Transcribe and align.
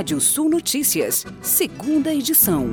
Rádio 0.00 0.18
Sul 0.18 0.48
Notícias, 0.48 1.26
segunda 1.42 2.10
edição. 2.10 2.70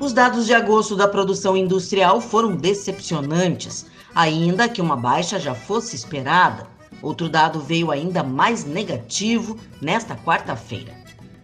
Os 0.00 0.14
dados 0.14 0.46
de 0.46 0.54
agosto 0.54 0.96
da 0.96 1.06
produção 1.06 1.54
industrial 1.54 2.22
foram 2.22 2.56
decepcionantes, 2.56 3.84
ainda 4.14 4.66
que 4.66 4.80
uma 4.80 4.96
baixa 4.96 5.38
já 5.38 5.54
fosse 5.54 5.94
esperada. 5.94 6.66
Outro 7.02 7.28
dado 7.28 7.60
veio 7.60 7.90
ainda 7.90 8.22
mais 8.22 8.64
negativo 8.64 9.58
nesta 9.78 10.16
quarta-feira. 10.16 10.94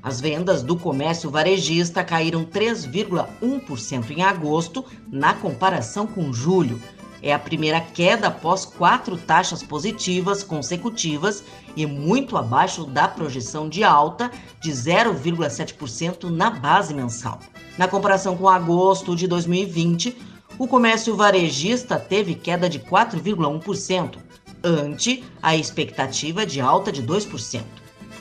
As 0.03 0.23
vendas 0.23 0.63
do 0.63 0.75
comércio 0.75 1.29
varejista 1.29 2.03
caíram 2.03 2.43
3,1% 2.43 4.11
em 4.11 4.23
agosto, 4.23 4.83
na 5.13 5.35
comparação 5.35 6.07
com 6.07 6.33
julho, 6.33 6.81
é 7.23 7.33
a 7.33 7.39
primeira 7.39 7.81
queda 7.81 8.29
após 8.29 8.65
quatro 8.65 9.17
taxas 9.17 9.63
positivas 9.63 10.43
consecutivas 10.43 11.45
e 11.77 11.87
muito 11.87 12.37
abaixo 12.37 12.85
da 12.85 13.07
projeção 13.07 13.69
de 13.69 13.85
alta 13.85 14.31
de 14.61 14.71
0,7% 14.71 16.25
na 16.31 16.51
base 16.51 16.95
mensal. 16.95 17.39
Na 17.77 17.87
comparação 17.87 18.37
com 18.37 18.49
agosto 18.49 19.15
de 19.15 19.27
2020, 19.27 20.17
o 20.59 20.67
comércio 20.67 21.17
varejista 21.17 21.99
teve 21.99 22.35
queda 22.35 22.69
de 22.69 22.79
4,1%, 22.79 24.19
ante 24.63 25.25
a 25.43 25.57
expectativa 25.57 26.45
de 26.45 26.61
alta 26.61 26.93
de 26.93 27.03
2%. 27.03 27.63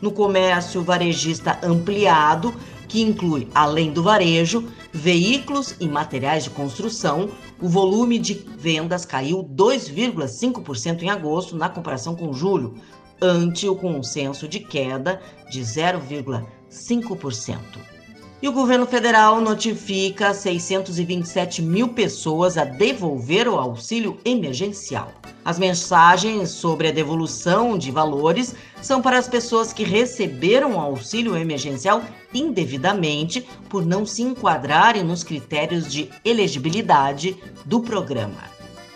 No 0.01 0.11
comércio 0.11 0.81
varejista 0.81 1.59
ampliado, 1.61 2.53
que 2.89 3.01
inclui, 3.01 3.47
além 3.53 3.93
do 3.93 4.03
varejo, 4.03 4.67
veículos 4.91 5.75
e 5.79 5.87
materiais 5.87 6.43
de 6.43 6.49
construção, 6.49 7.29
o 7.61 7.69
volume 7.69 8.17
de 8.17 8.33
vendas 8.33 9.05
caiu 9.05 9.43
2,5% 9.43 11.03
em 11.03 11.09
agosto 11.09 11.55
na 11.55 11.69
comparação 11.69 12.15
com 12.15 12.33
julho, 12.33 12.73
ante 13.21 13.69
o 13.69 13.75
consenso 13.75 14.47
de 14.47 14.59
queda 14.59 15.21
de 15.51 15.61
0,5%. 15.61 17.98
E 18.41 18.47
o 18.47 18.53
governo 18.53 18.85
federal 18.85 19.41
notifica 19.41 20.33
627 20.33 21.61
mil 21.61 21.89
pessoas 21.89 22.57
a 22.57 22.63
devolver 22.63 23.49
o 23.49 23.59
auxílio 23.59 24.17
emergencial. 24.23 25.11
As 25.43 25.59
mensagens 25.59 26.49
sobre 26.51 26.87
a 26.87 26.91
devolução 26.91 27.77
de 27.77 27.91
valores 27.91 28.55
são 28.81 29.01
para 29.01 29.17
as 29.17 29.27
pessoas 29.27 29.73
que 29.73 29.83
receberam 29.83 30.75
o 30.75 30.79
auxílio 30.79 31.35
emergencial 31.35 32.01
indevidamente 32.33 33.45
por 33.67 33.85
não 33.85 34.05
se 34.05 34.21
enquadrarem 34.21 35.03
nos 35.03 35.21
critérios 35.21 35.91
de 35.91 36.09
elegibilidade 36.23 37.35
do 37.65 37.81
programa. 37.81 38.43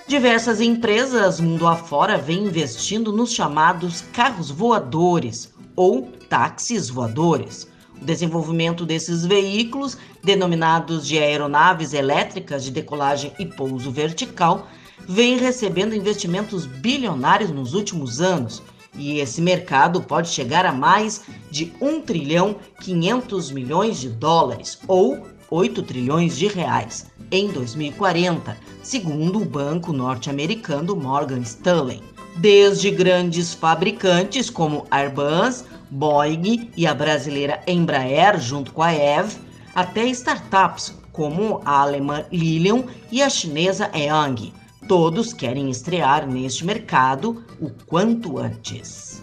Diversas 0.07 0.61
empresas 0.61 1.41
mundo 1.41 1.67
afora 1.67 2.17
vêm 2.17 2.45
investindo 2.45 3.11
nos 3.11 3.33
chamados 3.33 4.05
carros 4.13 4.49
voadores 4.49 5.53
ou 5.75 6.03
táxis 6.29 6.89
voadores 6.89 7.67
o 8.01 8.05
desenvolvimento 8.05 8.85
desses 8.85 9.25
veículos, 9.25 9.97
denominados 10.23 11.07
de 11.07 11.17
aeronaves 11.17 11.93
elétricas 11.93 12.63
de 12.63 12.71
decolagem 12.71 13.31
e 13.39 13.45
pouso 13.45 13.91
vertical, 13.91 14.67
vem 15.07 15.37
recebendo 15.37 15.95
investimentos 15.95 16.65
bilionários 16.65 17.51
nos 17.51 17.73
últimos 17.73 18.21
anos. 18.21 18.61
E 18.95 19.19
esse 19.19 19.41
mercado 19.41 20.01
pode 20.01 20.29
chegar 20.29 20.65
a 20.65 20.71
mais 20.71 21.23
de 21.49 21.73
1 21.81 22.01
trilhão 22.01 22.57
500 22.81 23.51
milhões 23.51 23.99
de 23.99 24.09
dólares, 24.09 24.79
ou 24.87 25.25
8 25.49 25.83
trilhões 25.83 26.37
de 26.37 26.47
reais, 26.47 27.07
em 27.31 27.47
2040, 27.51 28.57
segundo 28.81 29.39
o 29.39 29.45
banco 29.45 29.91
norte-americano 29.91 30.95
Morgan 30.95 31.41
Stanley. 31.41 32.12
Desde 32.35 32.89
grandes 32.89 33.53
fabricantes 33.53 34.49
como 34.49 34.85
Airbus, 34.89 35.63
Boeing 35.89 36.71
e 36.75 36.87
a 36.87 36.93
brasileira 36.93 37.61
Embraer, 37.67 38.39
junto 38.39 38.71
com 38.71 38.81
a 38.81 38.93
EV, 38.93 39.37
até 39.75 40.05
startups 40.07 40.93
como 41.11 41.61
a 41.63 41.81
alemã 41.81 42.25
Lilium 42.31 42.85
e 43.11 43.21
a 43.21 43.29
chinesa 43.29 43.89
Eang. 43.93 44.51
Todos 44.87 45.31
querem 45.31 45.69
estrear 45.69 46.27
neste 46.27 46.65
mercado 46.65 47.43
o 47.61 47.69
quanto 47.85 48.39
antes. 48.39 49.21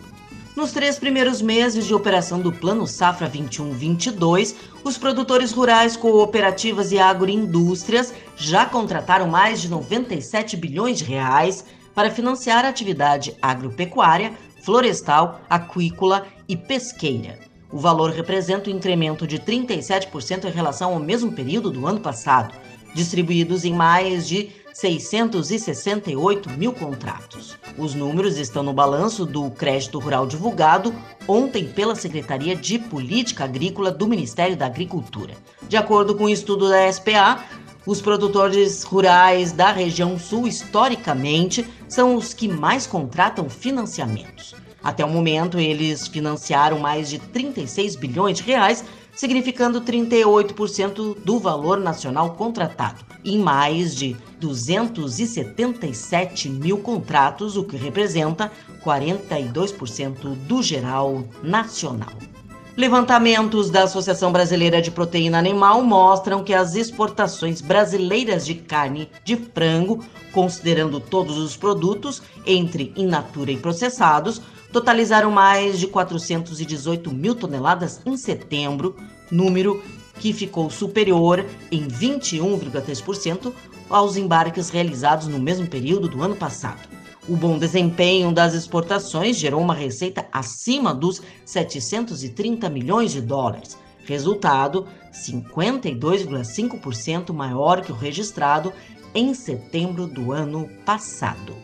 Nos 0.57 0.73
três 0.73 0.99
primeiros 0.99 1.43
meses 1.43 1.87
de 1.87 1.95
operação 1.95 2.41
do 2.41 2.53
Plano 2.53 2.87
Safra 2.87 3.29
21-22, 3.29 4.55
os 4.85 4.97
produtores 4.97 5.53
rurais, 5.53 5.97
cooperativas 5.97 6.93
e 6.93 6.99
agroindústrias 6.99 8.13
já 8.37 8.67
contrataram 8.67 9.27
mais 9.29 9.61
de 9.61 9.69
97 9.69 10.57
bilhões 10.57 10.99
de 10.99 11.05
reais 11.05 11.65
para 11.95 12.11
financiar 12.11 12.65
a 12.65 12.69
atividade 12.69 13.37
agropecuária, 13.41 14.33
florestal, 14.63 15.41
aquícola 15.49 16.27
e 16.49 16.57
pesqueira. 16.57 17.39
O 17.73 17.79
valor 17.79 18.11
representa 18.11 18.69
um 18.69 18.75
incremento 18.75 19.27
de 19.27 19.39
37% 19.39 20.45
em 20.45 20.51
relação 20.51 20.93
ao 20.93 21.01
mesmo 21.01 21.33
período 21.33 21.71
do 21.71 21.87
ano 21.87 22.01
passado, 22.01 22.55
distribuídos 22.95 23.65
em 23.65 23.73
mais 23.73 24.27
de 24.27 24.51
668 24.73 26.51
mil 26.51 26.73
contratos. 26.73 27.57
Os 27.77 27.95
números 27.95 28.37
estão 28.37 28.63
no 28.63 28.73
balanço 28.73 29.25
do 29.27 29.51
Crédito 29.51 29.99
Rural 29.99 30.27
divulgado 30.27 30.95
ontem 31.29 31.67
pela 31.67 31.95
Secretaria 31.95 32.57
de 32.57 32.79
Política 32.79 33.45
Agrícola 33.45 33.91
do 33.91 34.07
Ministério 34.07 34.57
da 34.57 34.67
Agricultura. 34.67 35.35
De 35.69 35.77
acordo 35.77 36.15
com 36.15 36.25
o 36.25 36.27
um 36.27 36.31
estudo 36.31 36.69
da 36.69 36.93
SPA, 36.93 37.45
os 37.87 38.01
produtores 38.01 38.83
rurais 38.83 39.53
da 39.53 39.71
região 39.73 40.19
sul, 40.19 40.47
historicamente, 40.47 41.67
são 41.89 42.15
os 42.15 42.35
que 42.35 42.49
mais 42.49 42.87
contratam 42.87 43.49
financiamentos. 43.49 44.55
Até 44.83 45.05
o 45.05 45.11
momento, 45.11 45.59
eles 45.59 46.07
financiaram 46.07 46.79
mais 46.79 47.11
de 47.11 47.19
36 47.19 47.97
bilhões 47.97 48.39
de 48.39 48.45
reais, 48.45 48.85
significando 49.15 49.81
38% 49.81 51.17
do 51.23 51.39
valor 51.39 51.79
nacional 51.79 52.35
contratado, 52.35 53.05
em 53.25 53.39
mais 53.39 53.95
de 53.95 54.17
277 54.41 56.49
mil 56.49 56.79
contratos, 56.79 57.57
o 57.57 57.65
que 57.65 57.77
representa 57.77 58.51
42% 58.83 60.35
do 60.47 60.63
geral 60.63 61.23
nacional. 61.43 62.30
Levantamentos 62.77 63.69
da 63.69 63.83
Associação 63.83 64.31
Brasileira 64.31 64.81
de 64.81 64.91
Proteína 64.91 65.39
Animal 65.39 65.83
mostram 65.83 66.45
que 66.45 66.55
as 66.55 66.77
exportações 66.77 67.61
brasileiras 67.61 68.47
de 68.47 68.55
carne 68.55 69.11
de 69.25 69.37
frango, 69.37 70.05
considerando 70.33 71.01
todos 71.01 71.37
os 71.37 71.57
produtos, 71.57 72.23
entre 72.47 72.93
in 72.97 73.07
natura 73.07 73.51
e 73.51 73.57
processados, 73.57 74.41
totalizaram 74.73 75.33
mais 75.33 75.81
de 75.81 75.89
418 75.89 77.13
mil 77.13 77.35
toneladas 77.35 78.01
em 78.07 78.17
setembro, 78.17 78.97
número 79.31 79.83
que 80.21 80.33
ficou 80.33 80.71
superior 80.71 81.45
em 81.73 81.89
21,3% 81.89 83.53
aos 83.89 84.17
embarques 84.17 84.71
realizados 84.71 85.27
no 85.27 85.41
mesmo 85.41 85.67
período 85.67 86.09
do 86.09 86.23
ano 86.23 86.37
passado. 86.37 87.00
O 87.31 87.37
bom 87.37 87.57
desempenho 87.57 88.31
das 88.33 88.53
exportações 88.55 89.37
gerou 89.37 89.61
uma 89.61 89.73
receita 89.73 90.27
acima 90.33 90.93
dos 90.93 91.23
730 91.45 92.69
milhões 92.69 93.13
de 93.13 93.21
dólares, 93.21 93.79
resultado 94.05 94.89
52,5% 95.13 97.33
maior 97.33 97.83
que 97.83 97.93
o 97.93 97.95
registrado 97.95 98.73
em 99.15 99.33
setembro 99.33 100.09
do 100.09 100.33
ano 100.33 100.69
passado. 100.85 101.55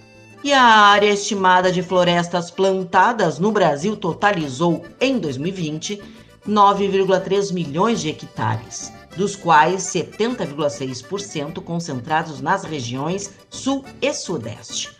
E 0.44 0.52
a 0.52 0.62
área 0.62 1.10
estimada 1.10 1.72
de 1.72 1.82
florestas 1.82 2.48
plantadas 2.48 3.40
no 3.40 3.50
Brasil 3.50 3.96
totalizou, 3.96 4.84
em 5.00 5.18
2020, 5.18 6.00
9,3 6.48 7.52
milhões 7.52 8.00
de 8.00 8.10
hectares, 8.10 8.92
dos 9.16 9.34
quais 9.34 9.82
70,6% 9.82 11.60
concentrados 11.60 12.40
nas 12.40 12.62
regiões 12.62 13.32
Sul 13.50 13.84
e 14.00 14.14
Sudeste. 14.14 14.94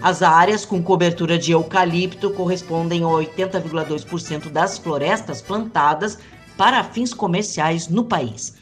As 0.00 0.22
áreas 0.22 0.64
com 0.64 0.82
cobertura 0.82 1.38
de 1.38 1.52
eucalipto 1.52 2.30
correspondem 2.30 3.04
a 3.04 3.08
80,2% 3.08 4.48
das 4.48 4.78
florestas 4.78 5.42
plantadas 5.42 6.18
para 6.56 6.82
fins 6.82 7.12
comerciais 7.12 7.88
no 7.88 8.04
país, 8.04 8.54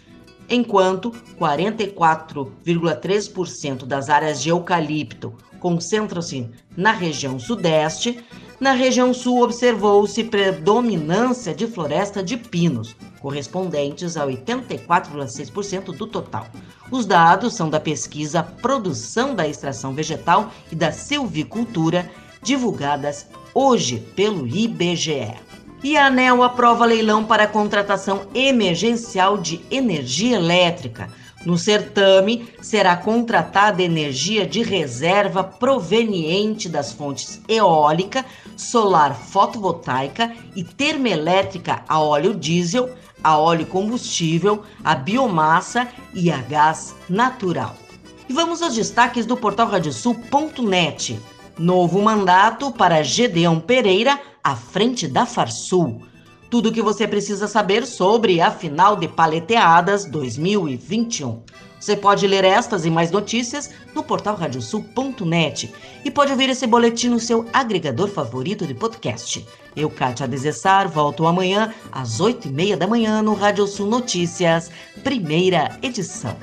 enquanto 0.48 1.12
44,3% 1.38 3.84
das 3.84 4.08
áreas 4.08 4.42
de 4.42 4.48
eucalipto 4.48 5.32
concentram-se 5.60 6.50
na 6.76 6.90
região 6.90 7.38
sudeste. 7.38 8.24
Na 8.60 8.72
região 8.72 9.14
sul, 9.14 9.42
observou-se 9.42 10.22
predominância 10.22 11.54
de 11.54 11.66
floresta 11.66 12.22
de 12.22 12.36
pinos, 12.36 12.94
correspondentes 13.18 14.18
a 14.18 14.26
84,6% 14.26 15.96
do 15.96 16.06
total. 16.06 16.46
Os 16.90 17.06
dados 17.06 17.54
são 17.54 17.70
da 17.70 17.80
pesquisa 17.80 18.42
Produção 18.42 19.34
da 19.34 19.48
Extração 19.48 19.94
Vegetal 19.94 20.52
e 20.70 20.74
da 20.74 20.92
Silvicultura, 20.92 22.10
divulgadas 22.42 23.26
hoje 23.54 23.98
pelo 24.14 24.46
IBGE. 24.46 25.36
E 25.82 25.96
a 25.96 26.08
ANEL 26.08 26.42
aprova 26.42 26.84
leilão 26.84 27.24
para 27.24 27.46
contratação 27.46 28.26
emergencial 28.34 29.38
de 29.38 29.62
energia 29.70 30.36
elétrica. 30.36 31.08
No 31.44 31.56
certame, 31.56 32.48
será 32.60 32.96
contratada 32.96 33.82
energia 33.82 34.46
de 34.46 34.62
reserva 34.62 35.42
proveniente 35.42 36.68
das 36.68 36.92
fontes 36.92 37.40
eólica, 37.48 38.26
solar 38.56 39.14
fotovoltaica 39.14 40.34
e 40.54 40.62
termoelétrica 40.62 41.82
a 41.88 41.98
óleo 41.98 42.34
diesel, 42.34 42.90
a 43.24 43.38
óleo 43.38 43.64
combustível, 43.66 44.62
a 44.84 44.94
biomassa 44.94 45.88
e 46.12 46.30
a 46.30 46.38
gás 46.42 46.94
natural. 47.08 47.74
E 48.28 48.32
vamos 48.34 48.60
aos 48.60 48.74
destaques 48.74 49.24
do 49.24 49.36
portal 49.36 49.68
radiosul.net. 49.68 51.18
Novo 51.58 52.02
mandato 52.02 52.70
para 52.70 53.02
Gedeão 53.02 53.58
Pereira 53.58 54.20
à 54.44 54.54
frente 54.54 55.08
da 55.08 55.24
Farsul. 55.24 56.09
Tudo 56.50 56.68
o 56.68 56.72
que 56.72 56.82
você 56.82 57.06
precisa 57.06 57.46
saber 57.46 57.86
sobre 57.86 58.40
a 58.40 58.50
final 58.50 58.96
de 58.96 59.06
Paleteadas 59.06 60.04
2021. 60.04 61.42
Você 61.78 61.96
pode 61.96 62.26
ler 62.26 62.44
estas 62.44 62.84
e 62.84 62.90
mais 62.90 63.12
notícias 63.12 63.70
no 63.94 64.02
portal 64.02 64.34
radiosul.net 64.34 65.72
e 66.04 66.10
pode 66.10 66.32
ouvir 66.32 66.50
esse 66.50 66.66
boletim 66.66 67.08
no 67.08 67.20
seu 67.20 67.46
agregador 67.52 68.08
favorito 68.08 68.66
de 68.66 68.74
podcast. 68.74 69.46
Eu, 69.76 69.88
Kátia 69.88 70.26
Desessar, 70.26 70.88
volto 70.88 71.24
amanhã 71.24 71.72
às 71.92 72.18
oito 72.18 72.48
e 72.48 72.50
meia 72.50 72.76
da 72.76 72.86
manhã 72.86 73.22
no 73.22 73.32
Rádio 73.32 73.66
Sul 73.68 73.86
Notícias, 73.86 74.70
primeira 75.04 75.78
edição. 75.80 76.36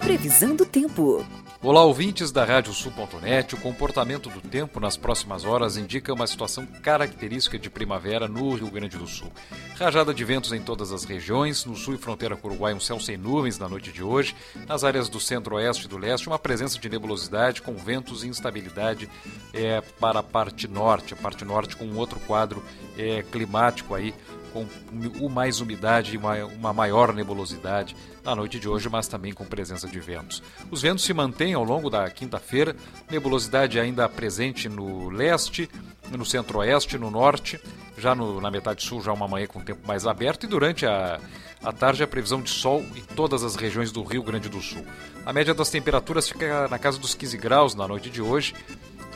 Previsão 0.00 0.54
do 0.54 0.64
tempo. 0.64 1.26
Olá, 1.64 1.82
ouvintes 1.82 2.30
da 2.30 2.44
Radiosul.net. 2.44 3.54
O 3.54 3.58
comportamento 3.58 4.28
do 4.28 4.42
tempo 4.42 4.78
nas 4.78 4.98
próximas 4.98 5.46
horas 5.46 5.78
indica 5.78 6.12
uma 6.12 6.26
situação 6.26 6.66
característica 6.66 7.58
de 7.58 7.70
primavera 7.70 8.28
no 8.28 8.54
Rio 8.54 8.70
Grande 8.70 8.98
do 8.98 9.06
Sul. 9.06 9.32
Rajada 9.74 10.12
de 10.12 10.22
ventos 10.26 10.52
em 10.52 10.60
todas 10.60 10.92
as 10.92 11.04
regiões, 11.04 11.64
no 11.64 11.74
sul 11.74 11.94
e 11.94 11.98
fronteira 11.98 12.36
com 12.36 12.48
o 12.48 12.50
Uruguai, 12.50 12.74
um 12.74 12.80
céu 12.80 13.00
sem 13.00 13.16
nuvens 13.16 13.58
na 13.58 13.66
noite 13.66 13.90
de 13.90 14.02
hoje. 14.02 14.36
Nas 14.68 14.84
áreas 14.84 15.08
do 15.08 15.18
centro-oeste 15.18 15.86
e 15.86 15.88
do 15.88 15.96
leste, 15.96 16.26
uma 16.26 16.38
presença 16.38 16.78
de 16.78 16.86
nebulosidade 16.86 17.62
com 17.62 17.74
ventos 17.74 18.24
e 18.24 18.28
instabilidade 18.28 19.08
é, 19.54 19.80
para 19.98 20.18
a 20.18 20.22
parte 20.22 20.68
norte, 20.68 21.14
a 21.14 21.16
parte 21.16 21.46
norte 21.46 21.76
com 21.76 21.86
um 21.86 21.96
outro 21.96 22.20
quadro 22.20 22.62
é, 22.98 23.22
climático 23.22 23.94
aí 23.94 24.14
com 24.54 25.28
mais 25.28 25.60
umidade 25.60 26.14
e 26.14 26.16
uma, 26.16 26.44
uma 26.44 26.72
maior 26.72 27.12
nebulosidade 27.12 27.96
na 28.22 28.36
noite 28.36 28.60
de 28.60 28.68
hoje, 28.68 28.88
mas 28.88 29.08
também 29.08 29.32
com 29.32 29.44
presença 29.44 29.88
de 29.88 29.98
ventos. 29.98 30.42
Os 30.70 30.80
ventos 30.80 31.04
se 31.04 31.12
mantêm 31.12 31.54
ao 31.54 31.64
longo 31.64 31.90
da 31.90 32.08
quinta-feira, 32.08 32.76
nebulosidade 33.10 33.80
ainda 33.80 34.08
presente 34.08 34.68
no 34.68 35.10
leste, 35.10 35.68
no 36.10 36.24
centro-oeste, 36.24 36.96
no 36.96 37.10
norte, 37.10 37.60
já 37.98 38.14
no, 38.14 38.40
na 38.40 38.50
metade 38.50 38.82
sul, 38.82 39.02
já 39.02 39.12
uma 39.12 39.26
manhã 39.26 39.46
com 39.46 39.60
tempo 39.60 39.86
mais 39.86 40.06
aberto, 40.06 40.44
e 40.44 40.46
durante 40.46 40.86
a, 40.86 41.20
a 41.62 41.72
tarde 41.72 42.02
a 42.02 42.06
previsão 42.06 42.40
de 42.40 42.50
sol 42.50 42.84
em 42.94 43.02
todas 43.14 43.42
as 43.42 43.56
regiões 43.56 43.90
do 43.90 44.04
Rio 44.04 44.22
Grande 44.22 44.48
do 44.48 44.60
Sul. 44.60 44.84
A 45.26 45.32
média 45.32 45.52
das 45.52 45.70
temperaturas 45.70 46.28
fica 46.28 46.68
na 46.68 46.78
casa 46.78 46.98
dos 46.98 47.14
15 47.14 47.36
graus 47.38 47.74
na 47.74 47.88
noite 47.88 48.08
de 48.08 48.22
hoje. 48.22 48.54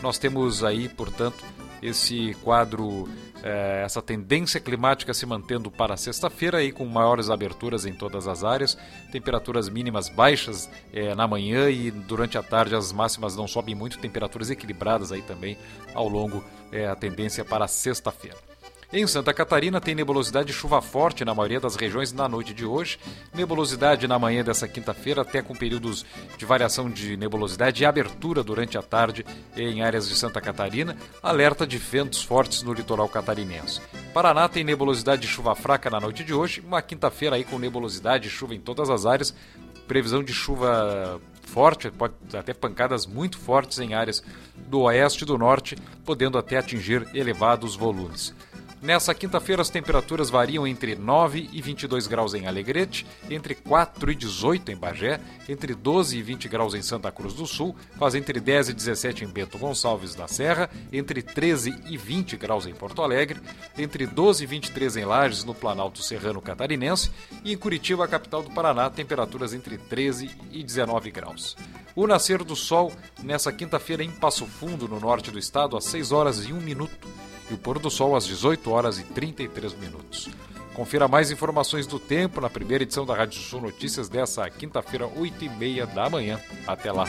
Nós 0.03 0.19
temos 0.19 0.65
aí, 0.65 0.89
portanto, 0.89 1.45
esse 1.83 2.35
quadro 2.43 3.09
é, 3.43 3.83
essa 3.85 4.03
tendência 4.03 4.61
climática 4.61 5.15
se 5.15 5.25
mantendo 5.25 5.71
para 5.71 5.97
sexta-feira 5.97 6.59
aí 6.59 6.73
com 6.73 6.85
maiores 6.87 7.31
aberturas 7.31 7.87
em 7.87 7.93
todas 7.93 8.27
as 8.27 8.43
áreas, 8.43 8.77
temperaturas 9.13 9.69
mínimas 9.69 10.09
baixas 10.09 10.69
é, 10.93 11.15
na 11.15 11.27
manhã 11.27 11.71
e 11.71 11.91
durante 11.91 12.37
a 12.37 12.43
tarde 12.43 12.75
as 12.75 12.93
máximas 12.93 13.37
não 13.37 13.47
sobem 13.47 13.75
muito, 13.75 13.99
temperaturas 13.99 14.51
equilibradas 14.51 15.13
aí 15.13 15.23
também 15.23 15.57
ao 15.95 16.09
longo 16.09 16.45
é, 16.73 16.87
a 16.87 16.97
tendência 16.97 17.45
para 17.45 17.69
sexta-feira. 17.69 18.37
Em 18.91 19.07
Santa 19.07 19.35
Catarina 19.35 19.83
tem 19.83 19.95
nebulosidade 19.95 20.51
e 20.51 20.55
chuva 20.55 20.81
forte 20.81 21.23
na 21.23 21.35
maioria 21.35 21.61
das 21.61 21.77
regiões 21.77 22.11
na 22.11 22.27
noite 22.27 22.55
de 22.55 22.65
hoje. 22.65 22.99
Nebulosidade 23.35 24.09
na 24.09 24.19
manhã 24.19 24.43
dessa 24.43 24.67
quinta-feira, 24.67 25.21
até 25.21 25.43
com 25.43 25.55
períodos 25.55 26.07
de 26.39 26.47
variação 26.47 26.89
de 26.89 27.15
nebulosidade 27.15 27.83
e 27.83 27.87
abertura 27.87 28.43
durante 28.43 28.79
a 28.79 28.83
tarde 28.83 29.27
em 29.55 29.83
áreas 29.83 30.09
de 30.09 30.17
Santa 30.17 30.41
Catarina. 30.41 30.97
Alerta 31.23 31.67
de 31.67 31.77
ventos 31.77 32.23
fortes 32.23 32.63
no 32.63 32.73
litoral 32.73 33.11
catarinense. 33.11 33.83
Paraná 34.15 34.49
tem 34.49 34.65
nebulosidade 34.65 35.27
e 35.27 35.29
chuva 35.29 35.55
fraca 35.55 35.91
na 35.91 36.01
noite 36.01 36.25
de 36.25 36.33
hoje. 36.33 36.63
Uma 36.67 36.81
quinta-feira 36.81 37.37
aí 37.37 37.45
com 37.45 37.59
nebulosidade 37.59 38.29
e 38.29 38.31
chuva 38.31 38.55
em 38.55 38.61
todas 38.61 38.89
as 38.89 39.05
áreas. 39.05 39.35
Previsão 39.87 40.25
de 40.25 40.33
chuva 40.33 41.21
forte, 41.43 41.91
pode 41.91 42.15
até 42.35 42.55
pancadas 42.55 43.05
muito 43.05 43.39
fortes 43.39 43.79
em 43.81 43.93
áreas 43.93 44.23
do 44.57 44.81
oeste 44.81 45.25
e 45.25 45.27
do 45.27 45.37
norte, 45.37 45.77
podendo 46.07 46.39
até 46.39 46.57
atingir 46.57 47.07
elevados 47.15 47.77
volumes. 47.77 48.35
Nessa 48.81 49.13
quinta-feira, 49.13 49.61
as 49.61 49.71
temperaturas 49.71 50.31
variam 50.31 50.65
entre 50.65 50.95
9 50.95 51.51
e 51.53 51.61
22 51.61 52.07
graus 52.07 52.33
em 52.33 52.47
Alegrete, 52.47 53.05
entre 53.29 53.57
4 53.57 54.13
e 54.13 54.15
18 54.15 54.71
em 54.71 54.77
Bagé, 54.77 55.21
entre 55.49 55.75
12 55.75 56.17
e 56.17 56.23
20 56.23 56.49
graus 56.49 56.75
em 56.75 56.83
Santa 56.83 57.11
Cruz 57.11 57.35
do 57.35 57.45
Sul, 57.45 57.75
faz 57.99 58.15
entre 58.15 58.39
10 58.39 58.69
e 58.69 58.73
17 58.73 59.25
em 59.25 59.29
Bento 59.29 59.59
Gonçalves 59.59 60.15
da 60.15 60.29
Serra, 60.29 60.71
entre 60.93 61.23
13 61.23 61.75
e 61.89 61.97
20 61.97 62.37
graus 62.37 62.67
em 62.67 62.75
Porto 62.75 63.03
Alegre, 63.03 63.41
entre 63.77 64.07
12 64.07 64.45
e 64.45 64.47
23 64.47 64.97
em 64.97 65.05
Lages, 65.05 65.43
no 65.43 65.55
Planalto 65.55 66.01
Serrano 66.01 66.41
Catarinense, 66.41 67.11
e 67.45 67.53
em 67.53 67.59
Curitiba, 67.59 68.05
a 68.05 68.09
capital 68.09 68.45
do 68.45 68.51
Paraná, 68.51 68.89
temperaturas 68.89 69.53
entre 69.53 69.77
13 69.77 70.31
e 70.53 70.63
19 70.63 71.11
graus. 71.11 71.57
O 71.97 72.07
nascer 72.07 72.45
do 72.45 72.55
sol 72.55 72.93
nessa 73.25 73.53
quinta-feira 73.53 74.05
em 74.05 74.11
Passo 74.11 74.47
Fundo, 74.47 74.87
no 74.87 75.01
norte 75.01 75.33
do 75.33 75.39
estado, 75.39 75.77
às 75.77 75.85
6 75.87 76.13
horas 76.13 76.47
e 76.47 76.53
1 76.53 76.61
minuto 76.61 77.09
e 77.51 77.55
o 77.55 77.59
pôr 77.59 77.79
do 77.79 77.91
sol 77.91 78.17
às 78.17 78.27
18 78.27 78.71
horas 78.71 78.99
e 78.99 79.05
33 79.05 79.75
minutos. 79.75 80.29
Confira 80.75 81.09
mais 81.09 81.31
informações 81.31 81.87
do 81.87 81.99
tempo 81.99 82.41
na 82.41 82.49
primeira 82.49 82.85
edição 82.85 83.05
da 83.05 83.15
Rádio 83.15 83.41
Sul 83.41 83.61
Notícias 83.61 84.09
dessa 84.09 84.49
quinta-feira, 84.49 85.09
8 85.09 85.45
e 85.45 85.49
meia 85.49 85.87
da 85.87 86.09
manhã. 86.09 86.41
Até 86.67 86.93
lá. 86.93 87.07